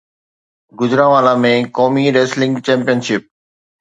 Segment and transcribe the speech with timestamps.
[0.79, 3.23] گوجرانوالا ۾ قومي wrestling champion ship